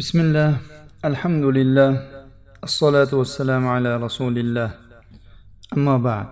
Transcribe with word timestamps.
بسم 0.00 0.18
الله 0.20 0.50
الحمد 1.10 1.44
لله 1.58 1.90
الصلاة 2.68 3.12
والسلام 3.20 3.64
على 3.74 3.90
رسول 3.96 4.34
الله 4.38 4.70
أما 5.76 5.96
بعد 5.98 6.30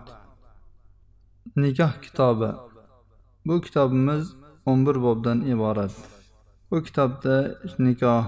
nikoh 1.57 1.93
kitobi 2.03 2.51
bu 3.47 3.61
kitobimiz 3.61 4.25
o'n 4.67 4.87
bir 4.87 5.03
bobdan 5.03 5.41
iborat 5.41 5.95
bu 6.71 6.83
kitobda 6.83 7.59
nikoh 7.79 8.25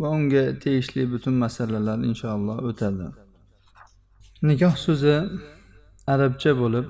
va 0.00 0.08
unga 0.08 0.58
tegishli 0.58 1.12
butun 1.12 1.34
masalalar 1.34 1.98
inshaalloh 1.98 2.56
o'tadi 2.68 3.06
nikoh 4.42 4.74
so'zi 4.86 5.16
arabcha 6.12 6.52
bo'lib 6.62 6.86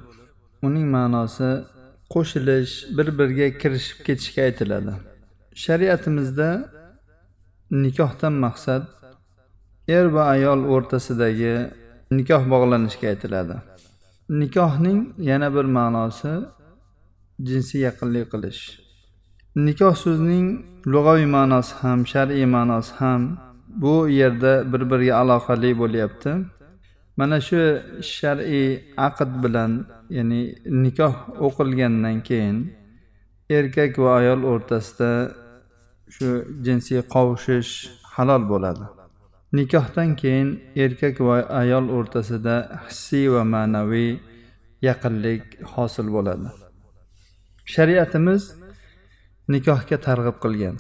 uning 0.67 0.87
ma'nosi 0.97 1.51
qo'shilish 2.15 2.73
bir 2.97 3.09
biriga 3.19 3.49
kirishib 3.61 3.99
ketishga 4.07 4.43
aytiladi 4.49 4.93
shariatimizda 5.65 6.49
nikohdan 7.72 8.34
maqsad 8.46 8.84
er 9.88 10.06
va 10.14 10.24
ayol 10.36 10.62
o'rtasidagi 10.74 11.54
nikoh 12.18 12.44
bog'lanishga 12.54 13.08
aytiladi. 13.14 13.56
Nikohning 14.42 15.00
yana 15.30 15.48
bir 15.56 15.66
ma'nosi 15.78 16.34
jinsiy 17.48 17.82
yaqinlik 17.88 18.26
qilish. 18.34 18.62
Nikoh 19.66 19.96
so'zining 20.04 20.48
lug'aviy 20.94 21.28
ma'nosi 21.38 21.74
ham 21.82 22.00
shar'iy 22.12 22.46
ma'nosi 22.56 22.94
ham 23.00 23.22
bu 23.82 23.94
yerda 24.20 24.54
bir 24.72 24.82
biriga 24.92 25.16
aloqali 25.22 25.72
bo'lyapti. 25.82 26.32
Mana 27.18 27.38
shu 27.48 27.62
shar'iy 28.16 28.70
aqd 29.08 29.32
bilan 29.44 29.72
ya'ni 30.18 30.42
nikoh 30.84 31.16
o'qilgandan 31.48 32.18
keyin 32.28 32.58
erkak 33.58 33.94
va 34.04 34.12
ayol 34.20 34.42
o'rtasida 34.52 35.12
shu 36.16 36.28
jinsiy 36.66 37.02
qovushish 37.14 37.72
halol 38.16 38.44
bo'ladi. 38.52 38.86
Nikohdan 39.58 40.10
keyin 40.22 40.50
erkak 40.84 41.16
va 41.28 41.38
ayol 41.62 41.86
o'rtasida 41.98 42.56
hissiy 42.86 43.26
va 43.34 43.44
ma'naviy 43.54 44.12
yaqinlik 44.88 45.44
hosil 45.74 46.08
bo'ladi. 46.16 46.48
Shariatimiz 47.74 48.44
nikohga 49.54 49.98
targ'ib 50.08 50.38
qilgan. 50.44 50.78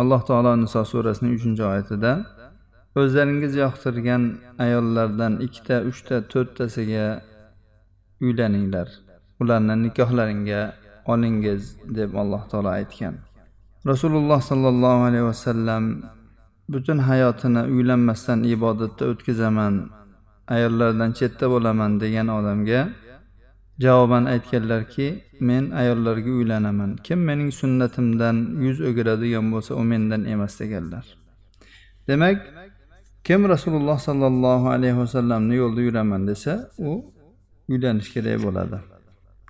Alloh 0.00 0.22
taolo 0.28 0.52
niso 0.62 0.82
surasining 0.92 1.32
uchinchi 1.38 1.64
oyatida 1.70 2.12
o'zlaringiz 3.00 3.54
yoqtirgan 3.64 4.22
ayollardan 4.64 5.32
ikkita 5.46 5.76
uchta 5.90 6.16
to'rttasiga 6.32 7.06
uylaninglar. 8.24 8.88
Ularni 9.42 9.74
nikohlaringga 9.84 10.62
olingiz 11.12 11.62
deb 11.98 12.10
alloh 12.22 12.42
taolo 12.50 12.70
aytgan. 12.78 13.14
Rasululloh 13.86 14.40
sollallohu 14.42 15.02
alayhi 15.08 15.24
vasallam 15.24 15.82
butun 16.68 16.98
hayotini 16.98 17.62
uylanmasdan 17.74 18.44
ibodatda 18.44 19.04
o'tkazaman 19.10 19.74
ayollardan 20.54 21.10
chetda 21.18 21.46
bo'laman 21.52 22.00
degan 22.02 22.28
odamga 22.38 22.80
javoban 23.84 24.24
aytganlarki 24.34 25.06
men 25.40 25.70
ayollarga 25.70 26.30
uylanaman. 26.30 26.96
Kim 27.06 27.18
mening 27.28 27.50
sunnatimdan 27.60 28.36
yuz 28.64 28.78
o'giradigan 28.88 29.46
bo'lsa 29.52 29.72
u 29.80 29.82
mendan 29.90 30.22
emas 30.24 30.60
deganlar. 30.60 31.04
Demak 32.08 32.38
kim 33.24 33.48
rasululloh 33.48 33.98
sollallohu 34.08 34.66
alayhi 34.74 34.96
vasallamni 34.98 35.54
yo'lida 35.54 35.82
yuraman 35.88 36.22
desa 36.30 36.70
u 36.78 36.90
uylanish 37.68 38.10
kerak 38.14 38.42
bo'ladi. 38.46 38.78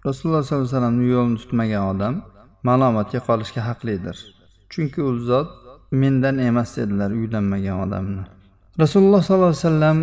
Rasululloh 0.06 0.43
sollallohu 0.43 0.69
alayhi 0.69 0.77
vasallamni 0.77 1.06
yo'lini 1.15 1.37
tutmagan 1.43 1.84
odam 1.93 2.15
malomatga 2.62 3.20
qolishga 3.28 3.62
haqlidir. 3.69 4.17
Chunki 4.73 5.01
u 5.03 5.12
zot 5.28 5.48
mendan 5.91 6.39
emas 6.39 6.77
dedilar 6.77 7.11
uylanmagan 7.11 7.77
odamni. 7.84 8.25
Rasululloh 8.83 9.23
sollallohu 9.23 9.53
alayhi 9.53 9.65
vasallam 9.67 9.98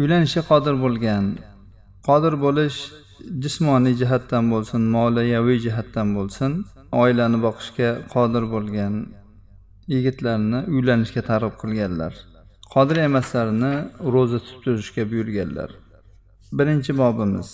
uylanishga 0.00 0.42
qodir 0.50 0.74
bo'lgan. 0.84 1.24
Qodir 2.08 2.34
bo'lish 2.44 2.78
jismoniy 3.42 3.94
jihatdan 4.00 4.44
bo'lsin 4.52 4.82
moliyaviy 4.96 5.58
jihatdan 5.66 6.08
bo'lsin 6.16 6.52
oilani 7.02 7.38
boqishga 7.46 7.90
qodir 8.14 8.44
bo'lgan 8.54 8.94
yigitlarni 9.94 10.58
uylanishga 10.74 11.22
targ'ib 11.30 11.56
qilganlar. 11.62 12.12
Qodir 12.74 12.96
emaslarni 13.08 13.74
ro'za 14.14 14.38
tutib 14.44 14.60
turishga 14.64 15.02
buyurganlar. 15.10 15.70
Birinchi 16.58 16.92
bobimiz 17.02 17.50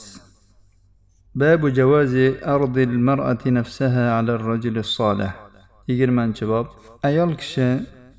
باب 1.38 1.62
جواز 1.68 2.16
أرض 2.46 2.78
المرأة 2.78 3.44
نفسها 3.46 4.14
على 4.14 4.32
الرجل 4.36 4.78
الصالح 4.78 5.44
yigirmanchi 5.88 6.48
bob 6.48 6.68
ayol 7.04 7.36
kishi 7.36 7.68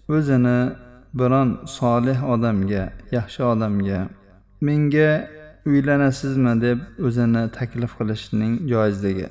o'zini 0.08 0.58
biron 1.18 1.48
solih 1.78 2.18
odamga 2.32 2.82
yaxshi 3.16 3.42
odamga 3.52 4.00
menga 4.66 5.10
uylanasizmi 5.70 6.52
deb 6.64 6.78
o'zini 7.06 7.42
taklif 7.58 7.92
qilishning 7.98 8.52
joizligi 8.72 9.28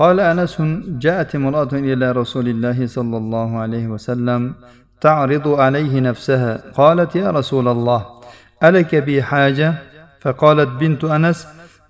قال 0.00 0.20
أنس 0.20 0.54
جاءت 1.04 1.30
امرأة 1.40 1.72
إلى 1.72 2.06
رسول 2.12 2.46
الله 2.48 2.78
صلى 2.86 3.16
الله 3.22 3.50
عليه 3.58 3.86
وسلم 3.94 4.54
تعرض 5.00 5.46
عليه 5.48 6.00
نفسها 6.00 6.52
قالت 6.78 7.16
يا 7.16 7.30
رسول 7.30 7.68
الله 7.68 8.00
ألك 8.68 8.94
بي 8.94 9.22
حاجة 9.22 9.68
فقالت 10.20 10.70
بنت 10.80 11.04
أنس 11.04 11.38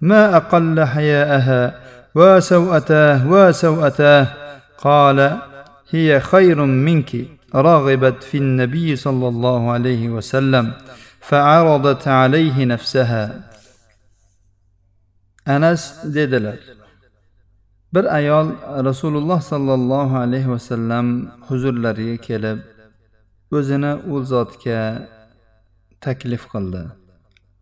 ما 0.00 0.36
أقل 0.36 0.84
حياءها 0.84 1.80
وسوأتاه 2.14 3.30
وسوأتاه 3.30 4.26
قال 4.78 5.38
هي 5.90 6.20
خير 6.20 6.64
منك 6.64 7.10
راغبت 7.54 8.22
في 8.22 8.38
النبي 8.38 8.96
صلى 8.96 9.28
الله 9.28 9.70
عليه 9.70 10.08
وسلم 10.08 10.72
فعرضت 11.20 12.08
عليه 12.08 12.64
نفسها 12.64 13.24
أنس 15.48 15.82
dedilar 16.14 16.58
bir 17.92 18.04
ayol 18.04 18.56
rasululloh 18.84 19.40
sollallohu 19.42 20.16
alayhi 20.16 20.50
vasallam 20.50 21.28
huzurlariga 21.48 22.16
kelib 22.26 22.58
o'zini 23.52 23.92
u 24.12 24.24
zotga 24.24 25.08
taklif 26.00 26.42
qildi 26.52 26.82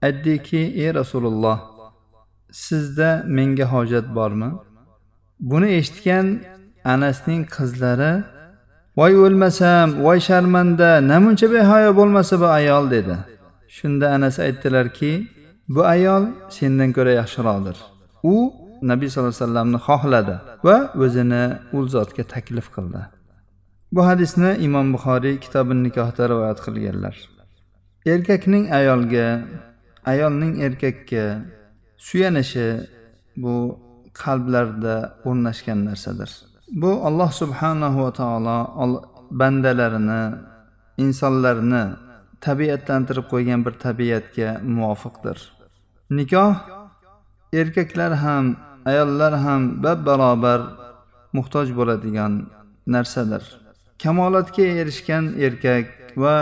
aytdiki 0.06 0.60
ey 0.82 0.94
rasululloh 1.00 1.58
sizda 2.51 3.23
menga 3.27 3.65
hojat 3.73 4.15
bormi? 4.15 4.49
Buni 5.39 5.69
eshitgan 5.79 6.27
anasning 6.93 7.41
qizlari 7.55 8.13
voy 8.99 9.13
o'lmasam 9.25 9.87
voy 10.05 10.19
sharmanda 10.27 10.89
namuncha 11.11 11.47
behayo 11.53 11.91
bo'lmasa 11.99 12.33
bu 12.41 12.47
ayol 12.59 12.85
dedi. 12.95 13.15
Shunda 13.77 14.05
anas 14.15 14.35
aytdilarki 14.45 15.11
bu 15.75 15.81
ayol 15.95 16.23
sendan 16.55 16.89
ko'ra 16.97 17.11
yaxshiroqdir. 17.21 17.77
U 18.33 18.35
nabiy 18.91 19.09
sallallohu 19.09 19.33
alayhi 19.33 19.43
vasallamni 19.43 19.79
xohladi 19.87 20.35
va 20.67 20.77
o'zini 21.03 21.43
u 21.75 21.79
zotga 21.95 22.23
taklif 22.33 22.67
qildi. 22.75 23.01
Bu 23.95 24.01
hadisni 24.09 24.51
imom 24.67 24.87
buxoriy 24.95 25.35
kitobi 25.43 25.73
nikohda 25.85 26.23
rivoyat 26.31 26.59
qilganlar. 26.65 27.15
Erkakning 28.13 28.65
ayolga 28.79 29.27
ayolning 30.11 30.53
erkakka 30.65 31.23
suyanishi 31.97 32.67
bu 33.37 33.79
qalblarda 34.13 34.95
o'rnashgan 35.25 35.85
narsadir. 35.85 36.31
Bu 36.81 36.91
alloh 37.07 37.31
subhanahu 37.31 38.03
va 38.05 38.11
taolo 38.11 38.57
bandalarini 39.31 40.23
insonlarni 40.97 41.83
tabiatlantirib 42.41 43.25
qo'ygan 43.33 43.65
bir 43.65 43.73
tabiatga 43.85 44.49
muvofiqdir. 44.75 45.37
Nikoh 46.17 46.53
erkaklar 47.53 48.11
ham 48.23 48.45
ayollar 48.85 49.33
ham 49.45 49.61
bab 49.83 49.99
barobar 50.05 50.61
muhtoj 51.33 51.67
bo'ladigan 51.79 52.33
narsadir. 52.87 53.43
Kamolatga 54.03 54.65
erishgan 54.81 55.25
erkak 55.45 55.85
va 56.23 56.37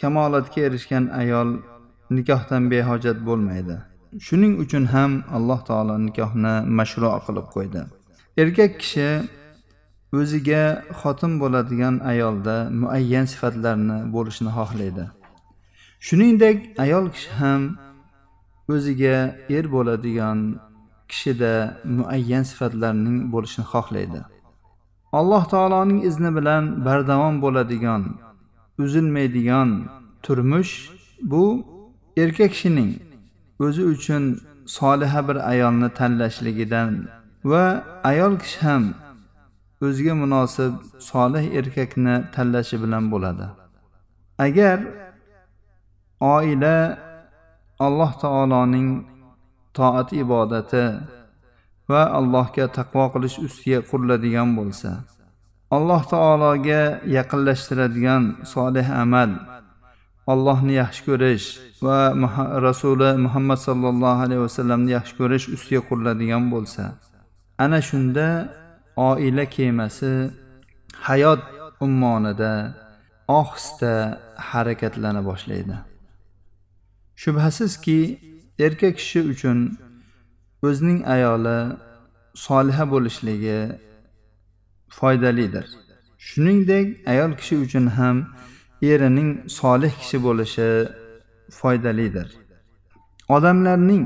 kamolatga 0.00 0.60
erishgan 0.68 1.04
ayol 1.20 1.48
nikohdan 2.16 2.62
behojat 2.72 3.18
bo'lmaydi. 3.28 3.76
Shuning 4.26 4.54
uchun 4.62 4.84
ham 4.94 5.12
alloh 5.36 5.60
taolo 5.68 5.94
nikohni 6.06 6.54
mashru 6.78 7.08
qilib 7.26 7.46
qo'ydi. 7.54 7.82
Erkak 8.42 8.72
kishi 8.82 9.10
o'ziga 10.20 10.64
xotin 11.00 11.32
bo'ladigan 11.42 11.94
ayolda 12.12 12.56
muayyan 12.80 13.26
sifatlarni 13.32 13.98
bo'lishini 14.14 14.50
xohlaydi. 14.58 15.04
Shuningdek 16.06 16.58
ayol 16.84 17.06
kishi 17.14 17.30
ham 17.40 17.62
o'ziga 18.74 19.16
er 19.56 19.64
bo'ladigan 19.74 20.38
kishida 21.10 21.54
muayyan 21.96 22.44
sifatlarning 22.50 23.18
bo'lishini 23.32 23.66
xohlaydi. 23.72 24.20
Alloh 25.18 25.42
taoloning 25.52 26.00
izni 26.08 26.30
bilan 26.38 26.64
bardavom 26.86 27.34
bo'ladigan 27.44 28.02
uzilmaydigan 28.84 29.70
turmush 30.24 30.72
bu 31.30 31.44
erkak 32.16 32.50
kishining 32.54 32.90
o'zi 33.64 33.82
uchun 33.94 34.22
soliha 34.78 35.20
bir 35.28 35.36
ayolni 35.52 35.88
tanlashligidan 35.98 36.92
va 37.50 37.64
ayol 38.10 38.34
kishi 38.42 38.58
ham 38.66 38.84
o'ziga 39.86 40.14
munosib 40.22 40.72
solih 41.10 41.44
erkakni 41.58 42.14
tanlashi 42.34 42.76
bilan 42.82 43.04
bo'ladi. 43.12 43.46
Agar 44.46 44.78
oila 46.20 46.76
alloh 47.86 48.12
taoloning 48.24 48.88
toat 49.76 50.08
ibodati 50.22 50.84
va 51.90 52.02
allohga 52.18 52.66
taqvo 52.78 53.04
qilish 53.14 53.36
ustiga 53.46 53.80
quriladigan 53.90 54.48
bo'lsa 54.58 54.90
alloh 55.76 56.02
taologa 56.12 56.82
yaqinlashtiradigan 57.16 58.22
solih 58.54 58.86
amal 59.02 59.30
allohni 60.32 60.74
yaxshi 60.82 61.02
ko'rish 61.08 61.46
va 61.82 61.98
rasuli 62.68 63.10
muhammad 63.24 63.58
sollallohu 63.68 64.22
alayhi 64.26 64.42
vasallamni 64.46 64.90
yaxshi 64.98 65.14
ko'rish 65.20 65.46
ustiga 65.56 65.82
quriladigan 65.88 66.44
bo'lsa 66.54 66.82
ana 67.64 67.78
shunda 67.88 68.26
oila 69.08 69.44
kemasi 69.56 70.12
hayot 71.06 71.42
ummonida 71.86 72.52
ohista 73.28 74.20
harakatlana 74.36 75.24
boshlaydi. 75.28 75.76
Shubhasizki 77.22 77.98
erkak 78.58 78.96
kishi 78.96 79.20
uchun 79.32 79.58
o'zining 80.62 81.00
ayoli 81.14 81.76
soliha 82.34 82.84
bo'lishligi 82.92 83.60
foydalidir. 84.98 85.66
Shuningdek 86.28 86.86
ayol 87.12 87.32
kishi 87.40 87.56
uchun 87.64 87.86
ham 87.98 88.16
erining 88.82 89.30
solih 89.60 89.92
kishi 90.00 90.18
bo'lishi 90.26 90.70
foydalidir. 91.50 92.28
Odamlarning 93.28 94.04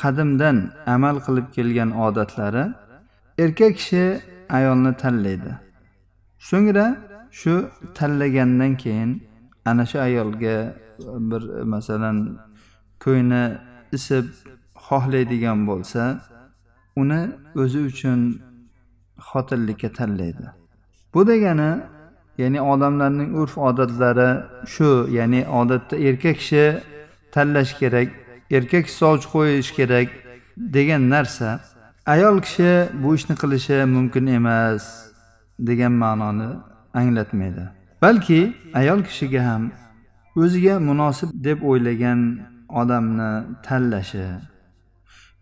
qadimdan 0.00 0.56
amal 0.86 1.16
qilib 1.26 1.46
kelgan 1.56 1.90
odatlari 2.06 2.64
erkak 3.38 3.72
kishi 3.78 4.04
ayolni 4.58 4.92
tanlaydi. 5.02 5.52
So'ngra 6.48 6.86
shu 7.40 7.54
tanlagandan 7.98 8.72
keyin 8.82 9.10
ana 9.64 9.84
shu 9.90 9.98
ayolga 10.08 10.56
bir 11.30 11.42
masalan 11.74 12.16
ko'ngli 13.04 13.42
isib 13.96 14.26
xohlaydigan 14.86 15.58
bo'lsa 15.70 16.02
uni 17.00 17.20
o'zi 17.62 17.80
uchun 17.90 18.20
xotinlikka 19.28 19.88
tanlaydi. 19.98 20.46
Bu 21.14 21.20
degani 21.30 21.70
ya'ni 22.38 22.60
odamlarning 22.72 23.30
urf 23.40 23.58
odatlari 23.58 24.30
shu 24.74 24.90
ya'ni 25.18 25.40
odatda 25.60 25.96
erkak 26.08 26.36
kishi 26.40 26.64
tanlash 27.34 27.72
kerak 27.80 28.08
erkak 28.56 28.86
sovchi 29.00 29.26
qo'yish 29.34 29.70
kerak 29.78 30.08
degan 30.76 31.02
narsa 31.14 31.48
ayol 32.14 32.36
kishi 32.46 32.70
bu 33.02 33.14
ishni 33.18 33.34
qilishi 33.42 33.76
mumkin 33.94 34.26
emas 34.26 34.84
degan 35.58 35.92
ma'noni 35.92 36.50
anglatmaydi. 36.94 37.64
Balki 38.02 38.40
ayol 38.74 39.00
kishiga 39.08 39.40
ham 39.48 39.62
o'ziga 40.36 40.74
munosib 40.88 41.30
deb 41.46 41.58
o'ylagan 41.70 42.20
odamni 42.80 43.30
tanlashi 43.66 44.26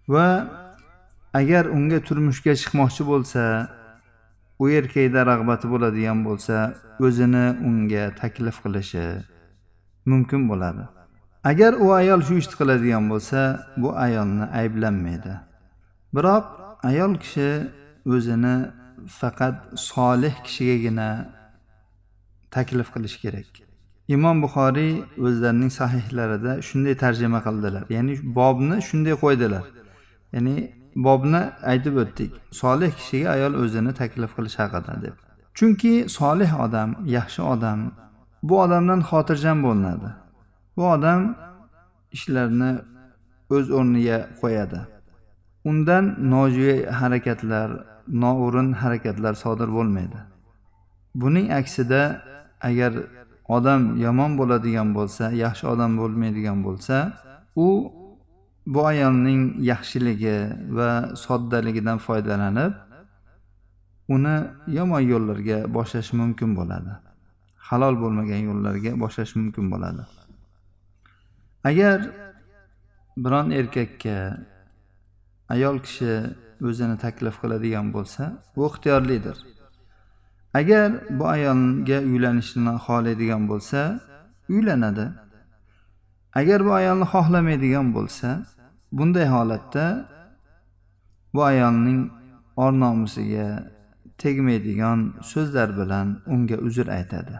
va 0.08 0.26
agar 1.40 1.64
unga 1.76 1.98
turmushga 2.08 2.52
chiqmoqchi 2.60 3.02
bo'lsa 3.10 3.42
u 4.58 4.68
erkakda 4.78 5.20
rag'bati 5.30 5.66
bo'ladigan 5.72 6.18
bo'lsa 6.26 6.56
o'zini 7.06 7.46
unga 7.68 8.04
taklif 8.20 8.56
qilishi 8.64 9.06
mumkin 10.10 10.48
bo'ladi. 10.50 10.84
Agar 11.44 11.72
u 11.84 11.92
ayol 12.00 12.20
shu 12.26 12.34
ishni 12.42 12.54
qiladigan 12.60 13.04
bo'lsa 13.12 13.40
bu 13.82 13.88
ayolni 14.06 14.46
ayblanmaydi. 14.60 15.34
Biroq 16.14 16.44
ayol 16.90 17.12
kishi 17.22 17.50
o'zini 18.14 18.56
faqat 19.20 19.56
solih 19.90 20.34
kishigagina 20.44 21.08
taklif 22.50 22.88
qilishi 22.94 23.18
kerak. 23.24 23.48
Imom 24.08 24.36
buxoriy 24.44 24.92
o'zlarining 25.26 25.72
sahihlarida 25.80 26.52
shunday 26.68 26.94
tarjima 27.04 27.40
qildilar. 27.46 27.82
Ya'ni 27.96 28.14
bobni 28.38 28.76
shunday 28.88 29.14
qo'ydilar. 29.22 29.64
Ya'ni 30.34 30.56
bobni 30.96 31.42
aytib 31.72 31.96
o'tdik. 32.02 32.30
Solih 32.50 32.90
kishiga 32.98 33.28
ayol 33.36 33.54
o'zini 33.62 33.92
taklif 34.00 34.30
qilish 34.36 34.56
haqida 34.62 34.94
deb. 35.04 35.14
Chunki 35.58 35.94
solih 36.18 36.50
odam 36.64 36.90
yaxshi 37.16 37.42
odam 37.54 37.78
bu 38.42 38.54
odamdan 38.64 39.00
xotirjam 39.08 39.58
bo'linadi. 39.66 40.10
Bu 40.76 40.84
odam 40.94 41.20
ishlarni 42.16 42.72
o'z 43.56 43.66
o'rniga 43.78 44.18
qo'yadi. 44.40 44.80
Undan 45.70 46.04
nojo'ya 46.32 46.76
harakatlar 47.00 47.68
noo'rin 48.22 48.68
harakatlar 48.82 49.34
sodir 49.44 49.68
bo'lmaydi. 49.76 50.20
Buning 51.14 51.46
aksida 51.60 52.02
agar 52.68 52.92
odam 53.56 53.82
yomon 54.04 54.32
bo'ladigan 54.40 54.88
bo'lsa 54.96 55.24
yaxshi 55.44 55.64
odam 55.72 55.92
bo'lmaydigan 56.00 56.58
bo'lsa 56.66 56.96
u 57.66 57.68
bu 58.66 58.86
ayolning 58.86 59.42
yaxshiligi 59.58 60.38
va 60.76 61.16
soddaligidan 61.16 61.98
foydalanib 61.98 62.72
uni 64.14 64.36
yomon 64.78 65.02
yo'llarga 65.12 65.58
boshlash 65.76 66.12
mumkin 66.12 66.50
bo'ladi. 66.58 66.92
Halol 67.68 67.94
bo'lmagan 68.02 68.42
yo'llarga 68.48 68.92
boshlash 69.02 69.32
mumkin 69.38 69.70
bo'ladi. 69.72 70.02
Agar 71.64 71.98
biron 73.16 73.50
erkakka 73.50 74.16
ayol 75.54 75.76
kishi 75.86 76.12
o'zini 76.68 76.96
taklif 77.04 77.34
qiladigan 77.42 77.86
bo'lsa 77.96 78.22
bu 78.56 78.62
ixtiyorlidir. 78.70 79.36
Agar 80.60 80.88
bu 81.18 81.24
ayolga 81.36 81.98
uylanishni 82.10 82.72
xohlaydigan 82.86 83.42
bo'lsa 83.50 83.80
uylanadi. 84.54 85.06
Agar 86.40 86.60
bu 86.66 86.72
ayolni 86.80 87.06
xohlamaydigan 87.12 87.86
bo'lsa 87.96 88.28
bunday 88.92 89.26
holatda 89.34 89.86
bu 91.34 91.40
ayolning 91.50 92.00
or 92.56 92.72
nomusiga 92.84 93.48
tegmaydigan 94.22 94.98
so'zlar 95.32 95.68
bilan 95.80 96.06
unga 96.34 96.56
uzr 96.66 96.86
aytadi. 96.98 97.36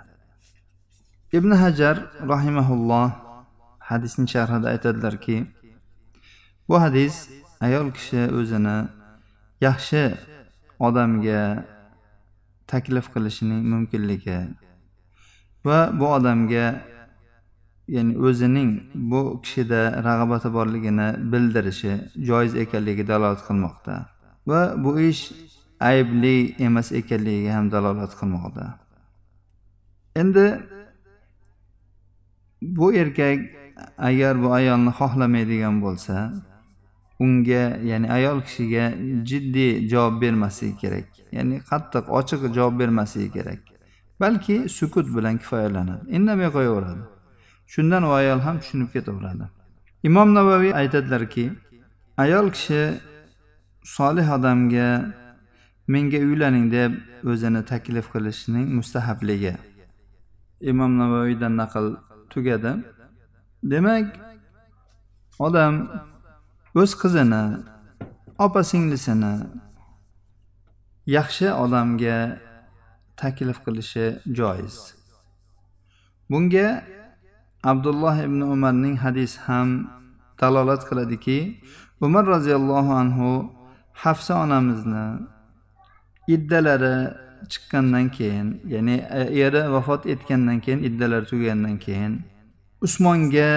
Ibn 1.33 1.51
hajar 1.63 1.97
rahimaulloh 2.33 3.09
hadisning 3.79 4.29
sharhida 4.35 4.69
aytadilarki 4.75 5.37
bu 6.69 6.75
hadis 6.85 7.15
ayol 7.67 7.89
kishi 7.97 8.23
o'zini 8.39 8.79
yaxshi 9.67 10.03
odamga 10.87 11.43
taklif 12.71 13.07
qilishining 13.15 13.63
mumkinligi 13.73 14.41
va 15.67 15.79
bu 15.99 16.07
odamga 16.17 16.67
ya'ni 17.89 18.19
o'zining 18.19 18.71
bu 18.95 19.41
kishida 19.43 20.03
rag'bati 20.05 20.53
borligini 20.53 21.09
bildirishi 21.33 21.93
joiz 22.29 22.55
ekanligiga 22.55 23.09
dalolat 23.09 23.41
qilmoqda. 23.49 23.95
Va 24.47 24.61
bu 24.85 25.01
ish 25.01 25.33
aybli 25.81 26.55
emas 26.59 26.93
ekanligiga 26.93 27.57
ham 27.57 27.71
dalolat 27.71 28.13
qilmoqda. 28.21 28.65
Endi 30.17 30.47
bu 32.63 32.95
erkak 32.95 33.39
agar 33.99 34.43
bu 34.43 34.53
ayolni 34.53 34.91
xohlamaydigan 34.91 35.83
bo'lsa 35.83 36.17
unga 37.21 37.65
ya'ni 37.91 38.09
ayol 38.19 38.39
kishiga 38.47 38.85
jiddiy 39.31 39.89
javob 39.89 40.21
bermasligi 40.23 40.77
kerak. 40.83 41.09
Ya'ni 41.33 41.57
qattiq 41.71 42.05
ochiq 42.19 42.41
javob 42.57 42.79
bermasligi 42.81 43.31
kerak. 43.37 43.61
Balki 44.21 44.69
sukut 44.69 45.07
bilan 45.17 45.39
kifoyalanadi. 45.39 46.05
Indamay 46.17 46.51
qo'yaveradi. 46.57 47.12
Shundan 47.75 48.03
u 48.09 48.11
ayol 48.21 48.41
ham 48.47 48.57
tushunib 48.61 48.91
ketaveradi. 48.95 49.47
Imom 50.09 50.29
navaviy 50.35 50.73
aytadilarki 50.81 51.45
ayol 52.25 52.47
kishi 52.57 52.83
solih 53.97 54.27
odamga 54.37 54.89
menga 55.93 56.19
uylaning 56.29 56.67
deb 56.77 56.93
o'zini 57.31 57.63
taklif 57.73 58.07
qilishning 58.15 58.67
mustahabligi. 58.79 59.55
Imom 60.71 60.93
navoiydan 61.03 61.55
naql 61.63 61.87
tugadi. 62.33 62.73
Demak 63.73 64.07
odam 65.47 65.75
o'z 66.81 66.93
qizini 67.03 67.45
opa 68.47 68.61
singlisini 68.71 69.35
yaxshi 71.17 71.49
odamga 71.65 72.19
taklif 73.21 73.59
qilishi 73.65 74.07
joiz. 74.39 74.77
Bunga 76.31 76.69
abdulloh 77.71 78.17
ibn 78.27 78.41
umarning 78.55 78.97
hadisi 79.05 79.39
ham 79.47 79.69
dalolat 80.41 80.83
qiladiki 80.89 81.39
umar 82.01 82.25
roziyallohu 82.35 82.93
anhu 83.03 83.31
hafsa 84.05 84.33
onamizni 84.45 85.07
iddalari 86.35 86.97
chiqqandan 87.53 88.07
keyin 88.17 88.49
ya'ni 88.75 88.97
eri 89.45 89.63
vafot 89.75 90.03
etgandan 90.13 90.59
keyin 90.65 90.81
iddalari 90.89 91.25
tugagandan 91.31 91.77
keyin 91.85 92.13
usmonga 92.87 93.51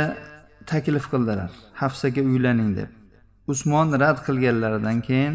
taklif 0.66 1.06
qildilar. 1.12 1.52
Hafsaga 1.74 2.22
uylaning 2.22 2.72
deb. 2.78 2.90
Usmon 3.48 3.88
rad 4.02 4.18
qilganlaridan 4.28 4.98
keyin 5.08 5.34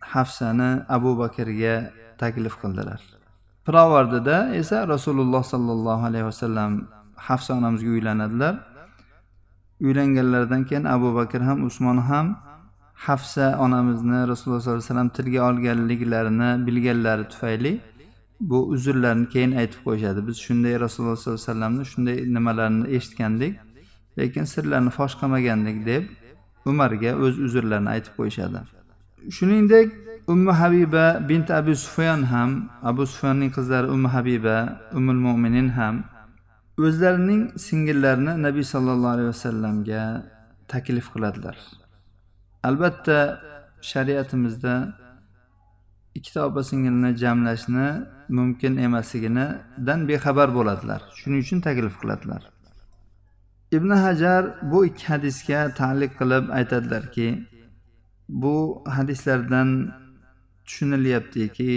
hafsani 0.00 0.70
abu 0.96 1.10
bakrga 1.18 1.74
taklif 2.18 2.54
qildilar. 2.62 3.00
Pirovardida 3.66 4.36
esa 4.60 4.88
rasululloh 4.88 5.42
sollallohu 5.52 6.02
alayhi 6.08 6.26
vasallam 6.30 6.72
hafsa 7.16 7.54
onamizga 7.54 7.90
uylanadilar. 7.90 8.54
Uylanganlaridan 9.80 10.64
keyin 10.64 10.84
abu 10.84 11.14
bakr 11.14 11.40
ham 11.40 11.64
usmon 11.66 11.98
ham 11.98 12.36
hafsa 12.94 13.58
onamizni 13.58 14.28
rasululloh 14.28 14.60
sollallohu 14.60 14.78
alayhi 14.78 14.90
vasallam 14.90 15.08
tilga 15.08 15.40
olganliklarini 15.48 16.66
bilganlari 16.66 17.28
tufayli 17.28 17.80
bu 18.40 18.58
uzrlarni 18.68 19.28
keyin 19.28 19.52
aytib 19.52 19.80
qo'yishadi. 19.86 20.26
Biz 20.26 20.36
shunday 20.46 20.80
rasululloh 20.80 21.16
sollallohu 21.16 21.40
alayhi 21.40 21.48
vasallamni 21.48 21.84
shunday 21.92 22.16
nimalarni 22.34 22.86
eshitgandik 22.96 23.54
lekin 24.18 24.44
sirlarni 24.44 24.90
fosh 24.90 25.14
qilmagandik 25.20 25.86
deb 25.86 26.04
umarga 26.70 27.10
o'z 27.24 27.38
uzrlarini 27.46 27.88
aytib 27.94 28.12
qo'yishadi. 28.18 28.58
Shuningdek 29.36 29.88
ummu 30.32 30.52
habiba 30.60 31.28
bint 31.28 31.50
abu 31.50 31.74
sufyon 31.84 32.22
ham 32.22 32.50
abu 32.82 33.06
sufyonning 33.06 33.50
qizlari 33.56 33.86
ummu 33.94 34.08
habiba 34.16 34.56
ummul 34.98 35.20
mo'minin 35.26 35.68
ham 35.68 35.94
o'zlarining 36.84 37.42
singillarini 37.66 38.42
nabiy 38.42 38.64
sollallohu 38.64 39.12
alayhi 39.16 39.28
vasallamga 39.28 40.02
taklif 40.68 41.06
qiladilar. 41.14 41.56
Albatta 42.68 43.18
shariatimizda 43.90 44.74
ikkita 46.14 46.40
opa 46.48 46.60
singilni 46.70 47.10
jamlashni 47.22 47.88
mumkin 48.28 48.76
emasligidan 48.76 50.00
bexabar 50.08 50.48
bo'ladilar. 50.58 51.00
Shuning 51.18 51.40
uchun 51.44 51.60
taklif 51.60 51.94
qiladilar. 52.00 52.42
Ibn 53.76 53.90
hajar 53.90 54.42
bu 54.70 54.78
ikki 54.88 55.06
hadisga 55.12 55.60
taalliq 55.78 56.12
qilib 56.20 56.44
aytadilarki 56.58 57.28
bu 58.28 58.56
hadislardan 58.96 59.68
tushunilyaptiki 60.66 61.74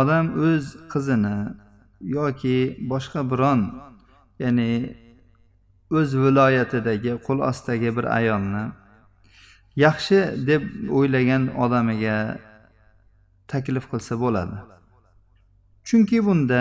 odam 0.00 0.26
o'z 0.46 0.64
qizini 0.92 1.36
yoki 2.14 2.56
boshqa 2.90 3.20
biron 3.30 3.60
ya'ni 4.42 4.70
o'z 5.98 6.10
viloyatidagi 6.24 7.12
qo'l 7.26 7.38
ostidagi 7.50 7.90
bir 7.96 8.06
ayolni 8.18 8.64
yaxshi 9.84 10.18
deb 10.48 10.62
o'ylagan 10.98 11.42
odamiga 11.64 12.16
taklif 13.52 13.84
qilsa 13.90 14.14
bo'ladi. 14.22 14.56
Chunki 15.86 16.18
bunda 16.26 16.60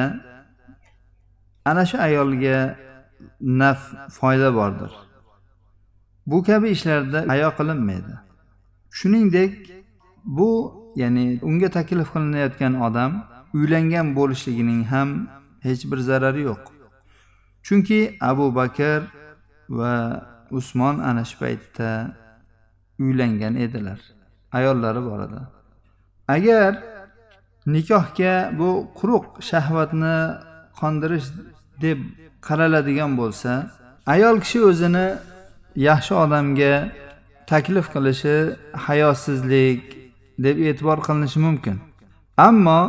ana 1.69 1.83
shu 1.89 1.97
ayolga 2.07 2.57
naf 3.41 3.79
foyda 4.17 4.49
bordir. 4.59 4.91
Bu 6.29 6.43
kabi 6.43 6.67
ishlarda 6.75 7.19
hayo 7.31 7.49
qilinmaydi. 7.57 8.13
Shuningdek 8.97 9.53
bu 10.37 10.49
ya'ni 11.01 11.39
unga 11.49 11.69
taklif 11.77 12.07
qilinayotgan 12.13 12.73
odam 12.87 13.11
uylangan 13.57 14.07
bo'lishligining 14.17 14.81
ham 14.93 15.09
hech 15.65 15.83
bir 15.91 16.00
zarari 16.09 16.41
yo'q. 16.50 16.63
Chunki 17.65 18.00
abu 18.29 18.45
bakr 18.59 19.01
va 19.69 19.93
usmon 20.57 20.95
ana 21.09 21.24
shu 21.29 21.35
paytda 21.43 21.89
uylangan 23.00 23.55
edilar. 23.65 24.00
Ayollari 24.57 25.01
bor 25.09 25.19
edi. 25.27 25.41
Agar 26.35 26.71
nikohga 27.74 28.35
bu 28.59 28.69
quruq 29.00 29.25
shahvatni 29.50 30.17
qondirish 30.79 31.27
deb 31.85 32.00
qaraladigan 32.47 33.12
bo'lsa 33.21 33.51
ayol 34.13 34.38
kishi 34.43 34.59
o'zini 34.69 35.07
yaxshi 35.89 36.13
odamga 36.24 36.74
taklif 37.51 37.85
qilishi 37.93 38.35
hayosizlik 38.85 39.81
deb 40.45 40.57
e'tibor 40.67 40.97
qilinishi 41.07 41.39
mumkin. 41.47 41.75
Ammo 42.47 42.81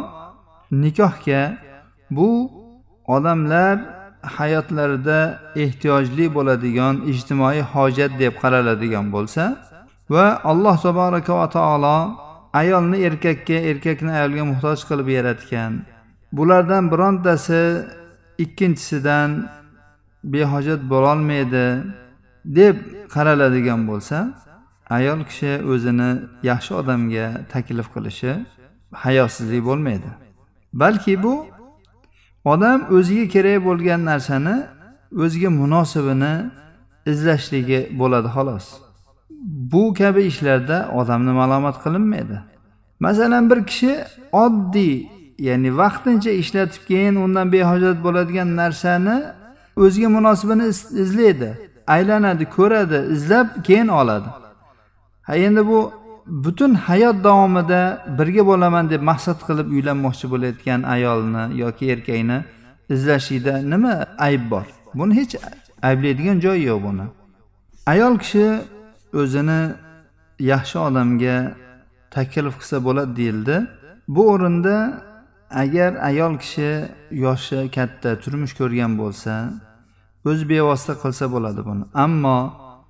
nikohga 0.70 1.58
bu 2.10 2.50
odamlar 3.06 3.78
hayotlarida 4.22 5.40
ehtiyojli 5.56 6.34
bo'ladigan 6.34 6.94
ijtimoiy 7.12 7.60
hojat 7.74 8.12
deb 8.18 8.34
qaraladigan 8.42 9.06
bo'lsa 9.14 9.44
va 10.14 10.26
alloh 10.50 10.76
taboraka 10.82 11.32
va 11.40 11.48
taolo 11.56 11.98
ayolni 12.52 12.98
erkakka 13.08 13.58
erkakni 13.70 14.10
ayolga 14.18 14.44
muhtoj 14.50 14.78
qilib 14.88 15.08
yaratgan. 15.18 15.72
Bulardan 16.32 16.84
birontasi 16.92 17.62
ikkinchisidan 18.44 19.30
behojat 20.34 20.80
bo'lolmaydi 20.92 21.66
deb 22.58 22.76
qaraladigan 23.14 23.80
bo'lsa 23.90 24.18
ayol 24.98 25.20
kishi 25.28 25.52
o'zini 25.72 26.10
yaxshi 26.50 26.72
odamga 26.80 27.26
taklif 27.52 27.86
qilishi 27.94 28.32
hayosizlik 29.04 29.62
bo'lmaydi. 29.68 30.25
Balki 30.72 31.22
bu 31.22 31.46
odam 32.44 32.80
o'ziga 32.96 33.28
kerak 33.28 33.64
bo'lgan 33.64 34.04
narsani 34.04 34.56
o'ziga 35.22 35.50
munosibini 35.50 36.34
izlashligi 37.06 37.80
bo'ladi 38.00 38.28
xolos. 38.36 38.66
Bu 39.72 39.94
kabi 39.94 40.22
ishlarda 40.22 40.78
odamni 41.00 41.32
malomat 41.40 41.76
qilinmaydi. 41.84 42.38
Masalan 43.00 43.50
bir 43.50 43.64
kishi 43.70 43.92
oddiy 44.32 44.94
ya'ni 45.38 45.70
vaqtincha 45.80 46.30
ishlatib 46.42 46.82
keyin 46.90 47.14
undan 47.24 47.52
behojat 47.52 47.98
bo'ladigan 48.04 48.56
narsani 48.56 49.16
o'ziga 49.84 50.08
munosibini 50.08 50.66
izlaydi 51.04 51.50
aylanadi 51.86 52.44
ko'radi 52.56 52.98
izlab 53.16 53.48
keyin 53.66 53.88
oladi. 53.88 54.28
Ha 55.22 55.36
endi 55.36 55.66
bu 55.66 55.92
butun 56.26 56.74
hayot 56.74 57.24
davomida 57.24 58.04
birga 58.18 58.46
bo'laman 58.46 58.90
deb 58.90 59.02
maqsad 59.10 59.38
qilib 59.46 59.68
uylanmoqchi 59.76 60.26
bo'layotgan 60.32 60.80
ayolni 60.94 61.44
yoki 61.62 61.84
erkakni 61.94 62.38
izlashlikda 62.94 63.54
nima 63.72 63.94
ayb 64.18 64.50
bor? 64.50 64.66
Buni 64.94 65.14
hech 65.20 65.34
ayblaydigan 65.88 66.40
joyi 66.44 66.62
yo'q 66.70 66.80
buni. 66.86 67.06
Ayol 67.92 68.14
kishi 68.22 68.46
o'zini 69.20 69.60
yaxshi 70.52 70.78
odamga 70.88 71.36
taklif 72.14 72.54
qilsa 72.60 72.76
bo'ladi 72.86 73.12
deyildi. 73.20 73.56
Bu 74.14 74.22
o'rinda 74.32 74.76
agar 75.62 75.90
ayol 76.10 76.34
kishi 76.42 76.70
yoshi 77.10 77.58
katta 77.76 78.10
turmush 78.22 78.54
ko'rgan 78.60 78.92
bo'lsa 79.00 79.32
o'zi 80.30 80.44
bevosita 80.52 80.94
qilsa 81.02 81.24
bo'ladi 81.34 81.60
buni. 81.68 81.84
Ammo 82.04 82.38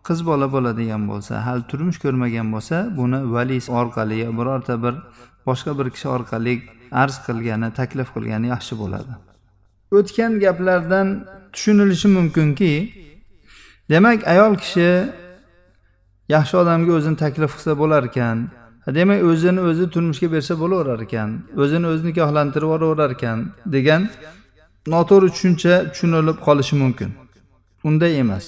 qiz 0.06 0.18
bola 0.30 0.46
bo'ladigan 0.54 1.02
bo'lsa 1.10 1.34
hali 1.46 1.62
turmush 1.70 1.98
ko'rmagan 2.04 2.48
bo'lsa 2.54 2.76
buni 2.98 3.18
vali 3.34 3.58
orqali 3.80 4.18
birorta 4.38 4.74
bir 4.84 4.94
boshqa 5.48 5.72
bir 5.78 5.86
kishi 5.94 6.08
orqali 6.16 6.54
arz 7.02 7.16
qilgani 7.26 7.68
taklif 7.78 8.08
qilgani 8.14 8.46
yaxshi 8.54 8.74
bo'ladi. 8.82 9.12
O'tgan 9.98 10.32
gaplardan 10.44 11.08
tushunilishi 11.54 12.08
mumkinki 12.18 12.72
demak 13.92 14.18
ayol 14.32 14.54
kishi 14.62 14.90
yaxshi 16.34 16.54
odamga 16.62 16.92
o'zini 16.98 17.16
taklif 17.24 17.50
qilsa 17.56 17.72
bo'lar 17.82 18.02
ekan 18.10 18.38
demak 18.98 19.20
o'zini 19.30 19.60
o'zi 19.70 19.84
turmushga 19.94 20.28
bersa 20.34 20.52
bo'laverar 20.62 21.00
ekan 21.06 21.30
o'zini 21.62 21.86
o'zi 21.92 22.02
nikohlantirib 22.10 22.68
yuboraverar 22.68 23.10
ekan 23.16 23.38
degan 23.74 24.02
noto'g'ri 24.92 25.28
tushuncha 25.34 25.74
tushunilib 25.92 26.38
qolishi 26.46 26.74
mumkin. 26.82 27.10
Unday 27.88 28.12
emas. 28.22 28.46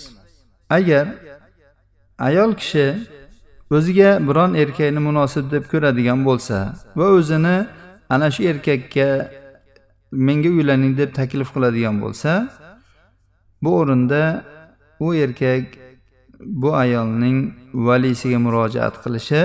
Agar 0.79 1.07
ayol 2.19 2.53
kishi 2.61 2.87
o'ziga 3.77 4.11
biron 4.29 4.55
erkakni 4.63 5.01
munosib 5.09 5.45
deb 5.55 5.65
ko'radigan 5.73 6.21
bo'lsa 6.29 6.59
va 6.99 7.07
o'zini 7.19 7.57
ana 8.15 8.29
shu 8.35 8.43
erkakka 8.53 9.09
menga 10.27 10.51
uylaning 10.57 10.93
deb 11.01 11.11
taklif 11.19 11.49
qiladigan 11.55 11.97
bo'lsa 12.05 12.33
bu 13.63 13.71
o'rinda 13.81 14.23
u 15.01 15.15
erkak 15.25 15.65
bu 16.41 16.71
ayolning 16.85 17.39
valisiga 17.89 18.39
murojaat 18.47 18.95
qilishi 19.05 19.43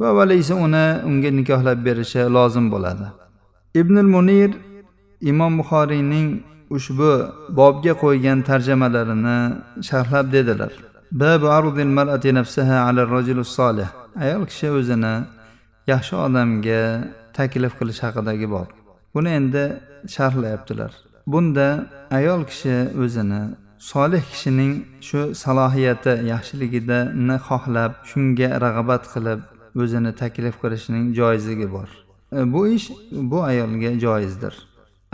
va 0.00 0.08
valisi 0.18 0.54
uni 0.66 0.86
unga 1.08 1.30
nikohlab 1.38 1.78
berishi 1.86 2.22
lozim 2.36 2.66
bo'ladi. 2.74 3.06
Ibnul 3.80 4.10
munir 4.14 4.50
imom 5.30 5.52
buxoriyning 5.60 6.28
ushbu 6.76 7.12
bobga 7.58 7.92
qo'ygan 8.02 8.38
tarjimalarini 8.48 9.38
sharhlab 9.88 10.26
dedilar. 10.32 10.72
Ayol 14.24 14.44
kishi 14.50 14.68
o'zini 14.78 15.14
yaxshi 15.92 16.14
odamga 16.26 16.82
taklif 17.38 17.72
qilish 17.78 18.00
haqidagi 18.06 18.46
bob 18.54 18.68
buni 19.14 19.28
endi 19.38 19.64
sharhlayaptilar. 20.14 20.92
Bunda 21.26 21.86
ayol 22.18 22.44
kishi 22.50 22.76
o'zini 23.02 23.42
solih 23.78 24.22
kishining 24.32 24.72
shu 25.08 25.20
salohiyati 25.42 26.12
yaxshiligini 26.32 27.36
xohlab 27.48 27.92
shunga 28.10 28.50
rag'bat 28.64 29.02
qilib 29.12 29.40
o'zini 29.82 30.12
taklif 30.22 30.54
qilishining 30.62 31.04
joizligi 31.18 31.68
bor. 31.76 31.88
E, 32.38 32.52
bu 32.52 32.68
ish 32.76 32.88
bu 33.30 33.38
ayolga 33.50 33.90
joizdir. 34.04 34.54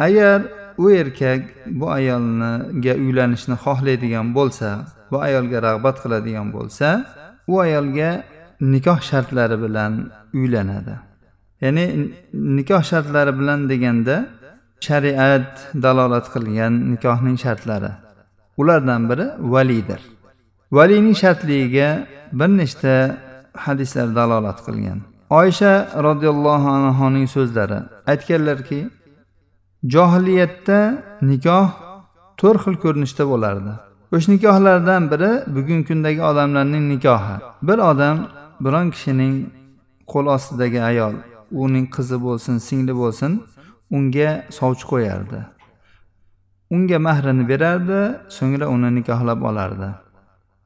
Agar 0.06 0.42
u 0.78 0.90
erkak 0.90 1.42
bu 1.80 1.86
ayolniga 1.98 2.94
uylanishni 3.04 3.56
xohlaydigan 3.64 4.34
bo'lsa 4.38 4.68
va 5.12 5.18
ayolga 5.28 5.58
rag'bat 5.68 5.96
qiladigan 6.02 6.48
bo'lsa 6.56 6.88
u 7.52 7.54
ayolga 7.66 8.10
nikoh 8.72 9.00
shartlari 9.10 9.56
bilan 9.64 9.92
uylanadi. 10.38 10.94
Ya'ni 11.64 11.84
nikoh 12.58 12.82
shartlari 12.90 13.32
bilan 13.40 13.60
deganda 13.70 14.16
shariat 14.86 15.48
dalolat 15.84 16.26
qilgan 16.34 16.72
nikohning 16.92 17.36
shartlari. 17.44 17.92
Ulardan 18.60 19.02
biri 19.10 19.26
valiydir 19.54 20.00
valiyning 20.72 21.16
shartligiga 21.16 22.06
bir 22.32 22.48
nechta 22.48 23.16
hadislar 23.54 24.14
dalolat 24.14 24.58
qilgan. 24.66 24.98
Oysha 25.30 25.72
roziyallohu 26.06 26.68
anhuning 26.78 27.26
so'zlari 27.36 27.78
aytganlarki 28.12 28.80
johiliyatda 29.94 30.78
nikoh 31.30 31.68
to'rt 32.40 32.60
xil 32.64 32.76
ko'rinishda 32.84 33.24
bo'lardi. 33.32 33.72
O'sha 34.12 34.32
nikohlardan 34.32 35.02
biri 35.10 35.30
bugungi 35.56 35.84
kundagi 35.88 36.22
odamlarning 36.30 36.84
nikohi. 36.92 37.36
Bir 37.68 37.78
odam 37.90 38.16
biron 38.64 38.90
kishining 38.94 39.34
qo'l 40.12 40.26
ostidagi 40.36 40.80
ayol 40.90 41.14
uning 41.64 41.86
qizi 41.96 42.16
bo'lsin 42.26 42.56
singli 42.68 42.94
bo'lsin 43.02 43.32
unga 43.96 44.30
sovchi 44.58 44.84
qo'yardi. 44.92 45.38
Unga 46.74 46.98
mahrini 47.06 47.44
berardi 47.52 48.00
so'ngra 48.36 48.66
uni 48.74 48.90
nikohlab 48.98 49.40
olardi. 49.50 49.88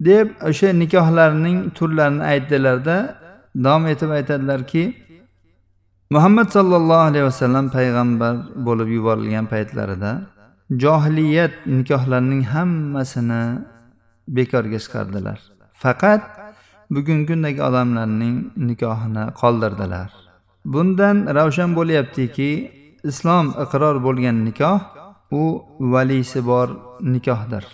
Deb 0.08 0.28
o'sha 0.48 0.68
nikohlarning 0.82 1.58
turlarini 1.76 2.24
aytdilarda 2.32 2.96
davom 3.64 3.86
etib 3.92 4.10
aytadilarki 4.18 4.82
muhammad 6.10 6.48
sollallohu 6.56 7.04
alayhi 7.10 7.24
vasallam 7.30 7.66
payg'ambar 7.76 8.34
bo'lib 8.66 8.88
yuborilgan 8.96 9.46
paytlarida 9.52 10.10
johiliyat 10.70 11.66
nikohlarining 11.66 12.44
hammasini 12.44 13.58
bekorga 14.28 14.78
chiqardilar. 14.78 15.38
Faqat 15.82 16.22
bugungi 16.90 17.26
kundagi 17.30 17.60
odamlarning 17.68 18.36
nikohini 18.56 19.24
qoldirdilar. 19.40 20.10
Bundan 20.64 21.16
ravshan 21.36 21.70
bo'lyaptiki 21.78 22.50
islom 23.10 23.46
iqror 23.64 23.96
bo'lgan 24.06 24.36
nikoh 24.48 24.80
u 25.40 25.42
valisi 25.80 26.40
bor 26.50 26.68
nikohdir. 27.14 27.64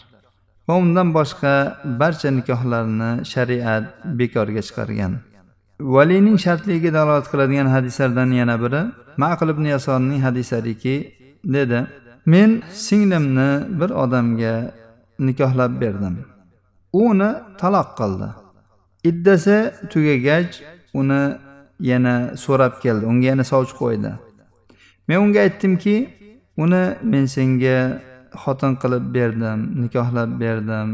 Va 0.69 0.75
undan 0.85 1.09
boshqa 1.19 1.55
barcha 2.01 2.31
nikohlarni 2.39 3.11
shariat 3.33 3.85
bekorga 4.19 4.63
chiqargan. 4.69 5.13
Valiyning 5.81 6.39
shartligiga 6.45 6.91
dalolat 6.99 7.27
qiladigan 7.33 7.69
hadislardan 7.75 8.31
yana 8.41 8.57
biri 8.63 8.83
maqil 9.23 9.49
ibn 9.55 9.65
yasorning 9.75 10.21
hadislariki 10.27 10.95
dedi 11.57 11.79
men 12.27 12.63
singlimni 12.73 13.81
bir 13.81 13.91
odamga 13.91 14.55
nikohlab 15.19 15.81
berdim. 15.81 16.17
U 16.93 17.01
uni 17.11 17.31
taloq 17.61 17.89
qildi. 17.99 18.29
Iddasi 19.11 19.59
tugagach 19.91 20.53
uni 20.95 21.23
yana 21.81 22.37
so'rab 22.45 22.75
keldi. 22.83 23.05
Unga 23.07 23.27
yana 23.33 23.45
sovchi 23.53 23.75
qo'ydi. 23.83 24.13
Men 25.09 25.19
unga 25.25 25.41
aytdimki 25.47 25.97
uni 26.63 26.83
men 27.03 27.25
senga 27.35 27.77
xotin 28.43 28.73
qilib 28.83 29.05
berdim 29.17 29.61
nikohlab 29.83 30.31
berdim. 30.41 30.91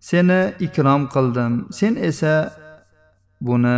Seni 0.00 0.40
ikrom 0.66 1.02
qildim. 1.14 1.52
Sen 1.78 1.94
esa 2.08 2.34
buni 3.40 3.76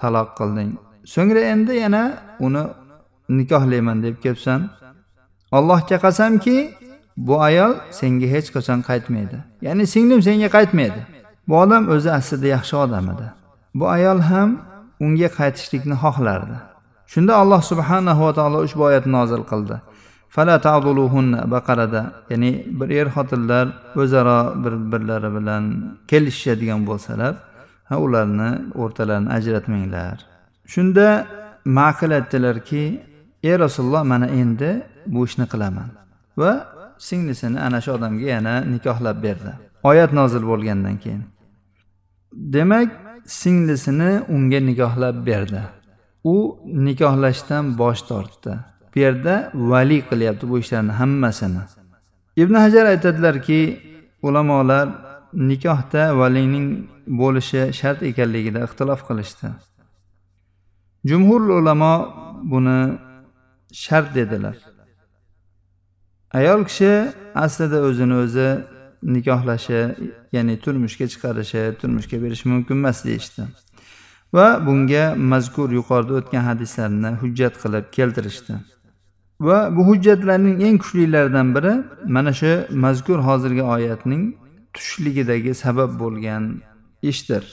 taloq 0.00 0.28
qilding. 0.38 0.70
So'ngra 1.12 1.42
endi 1.52 1.72
yana 1.84 2.02
uni 2.46 2.62
nikohlayman 3.38 4.02
deb 4.02 4.16
kelibsan. 4.22 4.60
Allohga 5.52 5.98
qasamki 6.06 6.56
bu 7.16 7.40
ayol 7.40 7.72
senga 7.90 8.26
hech 8.34 8.48
qachon 8.56 8.80
qaytmaydi. 8.88 9.38
Ya'ni 9.66 9.86
singlim 9.86 10.20
senga 10.22 10.48
qaytmaydi. 10.56 11.00
Bu 11.48 11.54
odam 11.64 11.88
o'zi 11.94 12.10
aslida 12.18 12.46
yaxshi 12.56 12.76
odam 12.84 13.10
edi. 13.14 13.26
Bu 13.74 13.88
ayol 13.96 14.20
ham 14.30 14.50
unga 15.00 15.28
qaytishlikni 15.38 15.96
xohlardi. 16.04 16.56
Shunda 17.12 17.32
alloh 17.42 17.62
subhanahu 17.70 18.20
va 18.26 18.32
taolo 18.38 18.58
ushbu 18.66 18.82
oyatni 18.88 19.12
nozil 19.12 19.44
qildi. 19.52 19.76
Fala 20.28 20.56
baqarada 21.54 22.02
ya'ni 22.30 22.52
bir 22.78 22.88
er 22.90 23.08
xotinlar 23.16 23.66
o'zaro 24.02 24.40
bir 24.64 24.74
birlari 24.92 25.30
bilan 25.36 25.64
kelishishadigan 26.10 26.80
bo'lsalar 26.88 27.34
ha 27.88 27.96
ularni 28.06 28.50
o'rtalarini 28.82 29.28
ajratmanglar. 29.36 30.16
Shunda 30.72 31.26
maqil 31.64 32.10
aytdilarki 32.18 32.82
ey 33.48 33.54
rasululloh 33.64 34.02
mana 34.12 34.26
endi 34.40 34.70
bu 35.06 35.20
ishni 35.28 35.46
qilaman. 35.52 35.88
Va 36.40 36.52
singlisini 37.08 37.58
ana 37.66 37.78
shu 37.84 37.90
odamga 37.96 38.26
yana 38.34 38.54
nikohlab 38.74 39.16
berdi. 39.26 39.52
Oyat 39.90 40.10
nozil 40.18 40.44
bo'lgandan 40.50 40.96
keyin. 41.02 41.22
Demak 42.54 42.88
singlisini 43.40 44.10
unga 44.34 44.60
nikohlab 44.68 45.16
berdi. 45.26 45.62
U 46.24 46.36
nikohlashdan 46.86 47.64
bosh 47.78 48.02
tortdi. 48.10 48.52
Bu 48.92 48.98
yerda 49.04 49.34
vali 49.54 49.98
qilyapti 50.08 50.44
bu 50.50 50.58
ishlarni 50.58 50.92
hammasini. 51.00 51.62
Ibn 52.36 52.54
hajar 52.54 52.84
aytadilarki 52.86 53.60
ulamolar 54.22 54.88
nikohda 55.32 56.18
valiyning 56.18 56.66
bo'lishi 57.20 57.62
shart 57.78 58.02
ekanligida 58.02 58.60
ixtilof 58.66 59.00
qilishdi. 59.08 59.48
Jumhur 61.08 61.40
ulamo 61.60 61.94
buni 62.52 62.78
shart 63.72 64.14
dedilar. 64.14 64.56
Ayol 66.32 66.64
kishi 66.64 67.08
aslida 67.34 67.78
o'zini 67.88 68.14
o'zi 68.14 68.48
nikohlashi 69.02 69.80
ya'ni 70.32 70.54
turmushga 70.64 71.06
chiqarishi 71.12 71.62
turmushga 71.80 72.16
berishi 72.22 72.48
mumkin 72.48 72.74
emas 72.74 73.04
deyishdi. 73.04 73.42
Va 74.34 74.66
bunga 74.66 75.14
mazkur 75.32 75.70
yuqorida 75.78 76.12
o'tgan 76.20 76.42
hadislarni 76.50 77.10
hujjat 77.22 77.54
qilib 77.62 77.84
keltirishdi. 77.96 78.54
Va 79.40 79.76
bu 79.76 79.82
hujjatlarning 79.88 80.56
eng 80.66 80.78
kuchlilaridan 80.82 81.54
biri 81.56 81.72
mana 82.14 82.32
shu 82.32 82.52
mazkur 82.84 83.18
hozirgi 83.28 83.62
oyatning 83.62 84.22
tushligidagi 84.74 85.54
sabab 85.54 85.90
bo'lgan 86.00 86.44
ishdir. 87.02 87.44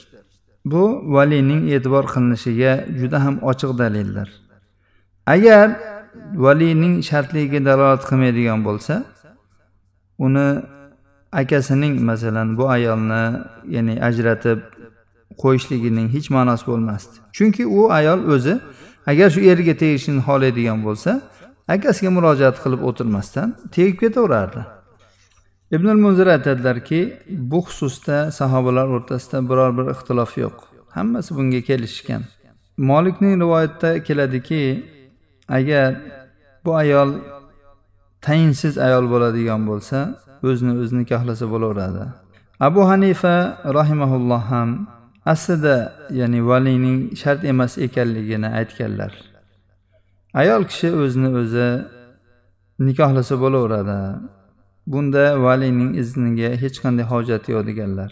Bu 0.64 0.82
valiyning 1.14 1.62
e'tibor 1.74 2.04
qilinishiga 2.14 2.72
juda 3.00 3.18
ham 3.24 3.36
ochiq 3.50 3.72
dalildir. 3.80 4.28
Agar 5.26 5.66
valining 6.44 6.94
shartligiga 7.10 7.60
dalolat 7.68 8.02
qilmaydigan 8.08 8.60
bo'lsa 8.68 8.94
uni 10.26 10.48
akasining 11.32 11.94
masalan 12.10 12.48
bu 12.58 12.64
ayolni 12.76 13.22
ya'ni 13.74 13.94
ajratib 14.08 14.60
qo'yishligining 15.42 16.06
hech 16.14 16.28
ma'nosi 16.36 16.64
bo'lmasdi. 16.70 17.16
Chunki 17.36 17.62
u 17.78 17.80
ayol 17.98 18.20
o'zi 18.34 18.54
agar 19.10 19.28
shu 19.34 19.40
eriga 19.50 19.74
tegishini 19.82 20.20
xohlaydigan 20.26 20.78
bo'lsa 20.86 21.10
akasiga 21.74 22.10
murojaat 22.16 22.56
qilib 22.62 22.80
o'tirmasdan 22.88 23.48
tegib 23.74 23.96
ketaverardi. 24.02 24.62
Ibn 25.74 25.88
munzir 26.04 26.26
aytadilarki 26.36 27.00
bu 27.50 27.58
xususda 27.66 28.16
sahobalar 28.38 28.86
o'rtasida 28.96 29.38
biror 29.50 29.70
bir 29.78 29.86
ixtilof 29.94 30.32
yo'q. 30.44 30.56
Hammasi 30.96 31.30
bunga 31.36 31.60
kelishgan. 31.68 32.22
Molikning 32.90 33.34
rivoyatida 33.42 33.90
keladiki 34.06 34.60
agar 35.48 35.96
bu 36.64 36.76
ayol 36.76 37.10
tayinsiz 38.20 38.78
ayol 38.78 39.06
bo'ladigan 39.12 39.60
bo'lsa 39.70 39.98
o'zini 40.48 40.72
o'zi 40.82 40.94
nikohlasa 41.00 41.44
bo'laveradi. 41.52 42.04
Abu 42.60 42.82
hanifa 42.90 43.34
rahimaulloh 43.78 44.42
ham 44.52 44.70
aslida 45.26 45.76
ya'ni 46.10 46.40
valiyning 46.50 46.98
shart 47.20 47.44
emas 47.44 47.72
ekanligini 47.86 48.48
aytganlar. 48.60 49.12
Ayol 50.40 50.62
kishi 50.70 50.88
o'zini 51.02 51.30
o'zi 51.40 51.68
nikohlasa 52.86 53.34
bo'laveradi. 53.44 54.00
Bunda 54.86 55.24
valiyning 55.46 55.90
izniga 56.02 56.48
hech 56.62 56.76
qanday 56.84 57.04
hojati 57.12 57.48
yo'q 57.54 57.64
deganlar. 57.68 58.10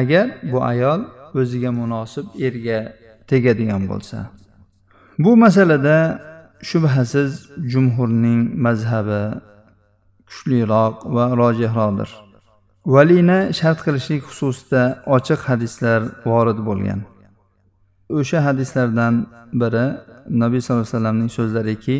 Agar 0.00 0.26
bu 0.52 0.58
ayol 0.72 1.00
o'ziga 1.40 1.70
munosib 1.80 2.26
erga 2.46 2.78
tegadigan 3.30 3.82
bo'lsa. 3.90 4.18
Bu 5.18 5.36
masalada 5.44 5.96
shubhasiz 6.70 7.30
jumhurning 7.72 8.40
mazhabi 8.66 9.22
kuchliroq 10.28 10.94
va 11.14 11.24
rojihroqdir 11.40 12.10
valini 12.94 13.54
shart 13.58 13.78
qilishlik 13.86 14.22
xususida 14.28 14.82
ochiq 15.16 15.40
hadislar 15.48 16.00
vorid 16.30 16.58
bo'lgan. 16.68 17.00
O'sha 18.18 18.38
hadislardan 18.48 19.14
biri 19.60 19.86
nabiy 20.42 20.60
sallallohu 20.60 20.84
alayhi 20.84 20.94
vasallamning 20.96 21.30
so'zlariki 21.38 21.96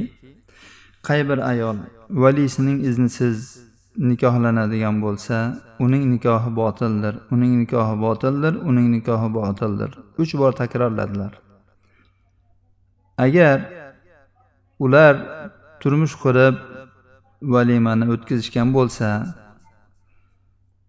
qay 1.08 1.20
bir 1.28 1.38
ayol 1.52 1.76
valisining 2.22 2.78
iznisiz 2.88 3.36
nikohlanadigan 4.10 4.96
bo'lsa 5.04 5.36
uning 5.84 6.04
nikohi 6.14 6.50
botildir 6.60 7.14
uning 7.34 7.52
nikohi 7.62 7.96
botildir 8.06 8.54
uning 8.68 8.86
nikohi 8.96 9.28
botildir. 9.38 9.90
Uch 10.22 10.32
bor 10.40 10.52
takrorladilar. 10.52 11.32
Agar 13.24 13.56
ular 14.84 15.14
turmush 15.80 16.14
qurib 16.22 16.54
valimani 17.54 18.04
o'tkazishgan 18.12 18.68
bo'lsa 18.76 19.08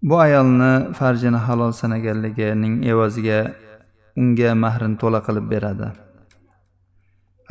bu 0.10 0.15
ayolni 0.25 0.93
farjini 0.99 1.39
halol 1.47 1.71
sanaganligining 1.82 2.73
evaziga 2.91 3.39
unga 4.21 4.52
mahrini 4.63 4.97
to'la 5.02 5.19
qilib 5.28 5.45
beradi. 5.54 5.88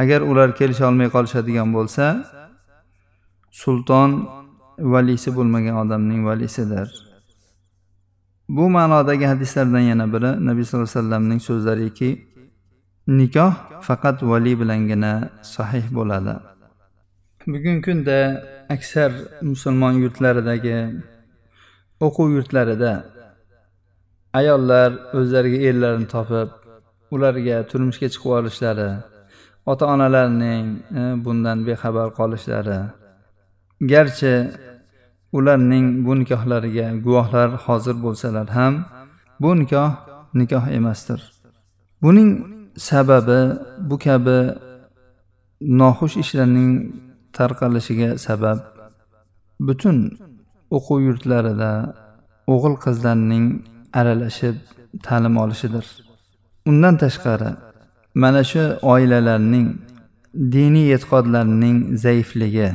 Agar 0.02 0.20
ular 0.30 0.48
kelisha 0.58 0.84
olmay 0.90 1.08
qolishadigan 1.16 1.68
bo'lsa 1.76 2.04
sulton 3.50 4.10
valisi 4.92 5.30
bo'lmagan 5.36 5.76
odamning 5.82 6.20
valisidir. 6.30 6.88
Bu 8.56 8.64
ma'nodagi 8.76 9.26
hadislardan 9.32 9.84
yana 9.90 10.06
biri 10.14 10.30
nabiy 10.48 10.64
sallallohu 10.64 10.88
alayhi 10.90 10.98
vasallamning 10.98 11.40
so'zlariki 11.48 12.08
nikoh 13.08 13.54
faqat 13.86 14.22
vali 14.30 14.52
bilangina 14.60 15.12
sahih 15.42 15.86
bo'ladi. 15.96 16.34
Bugungi 17.52 17.82
kunda 17.86 18.18
aksar 18.74 19.10
musulmon 19.50 19.94
yurtlaridagi 20.02 20.78
o'quv 22.06 22.28
yurtlarida 22.36 22.92
ayollar 24.40 24.90
o'zlariga 25.18 25.58
erlarini 25.68 26.08
topib 26.14 26.48
ularga 27.14 27.56
turmushga 27.70 28.08
chiqib 28.12 28.30
olishlari 28.38 28.90
ota 29.72 29.84
onalarining 29.94 30.66
e, 30.98 31.00
bundan 31.24 31.58
bexabar 31.66 32.08
qolishlari 32.18 32.78
garchi 33.92 34.34
ularning 35.38 35.86
bu 36.04 36.12
nikohlariga 36.20 36.86
guvohlar 37.04 37.48
hozir 37.64 37.96
bo'lsalar 38.04 38.48
ham 38.56 38.74
bu 39.42 39.50
nikoh 39.60 39.90
nikoh 40.40 40.64
emasdir. 40.78 41.20
Buning 42.02 42.57
sababi 42.78 43.40
bu 43.88 43.96
kabi 43.98 44.38
noxush 45.80 46.16
ishlarning 46.22 46.72
tarqalishiga 47.36 48.10
sabab 48.26 48.58
butun 49.66 49.98
o'quv 50.76 50.98
yurtlarida 51.08 51.72
o'g'il 52.52 52.76
qizlarning 52.84 53.46
aralashib 54.00 54.56
ta'lim 55.06 55.34
olishidir. 55.42 55.86
Undan 56.70 56.94
tashqari 57.02 57.50
mana 58.22 58.42
shu 58.50 58.62
oilalarning 58.92 59.68
diniy 60.54 60.88
e'tiqodlarining 60.96 61.76
zaifligi 62.04 62.68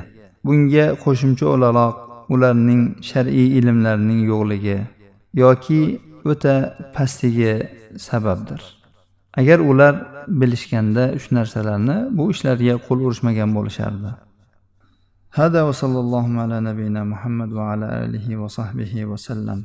bunga 0.45 0.85
qo'shimcha 1.03 1.45
o'laroq 1.53 1.95
ularning 2.33 2.81
shar'iy 3.09 3.47
ilmlarining 3.59 4.21
yo'qligi 4.31 4.77
yoki 5.43 5.81
o'ta 6.31 6.55
pastligi 6.95 7.53
sababdir. 8.07 8.82
agar 9.40 9.58
ular 9.70 9.94
bilishganda 10.40 11.04
shu 11.22 11.34
narsalarni 11.38 11.96
bu 12.16 12.30
ishlarga 12.34 12.74
qo'l 12.86 12.98
urishmagan 13.06 13.50
bo'lishardi 13.58 14.12
هذا 15.40 15.60
وصلى 15.68 15.98
الله 16.04 16.26
على 16.42 16.56
نبينا 16.68 17.00
محمد 17.12 17.50
وعلى 17.58 17.86
آله 18.04 18.26
وصحبه 18.42 18.92
وسلم 19.10 19.58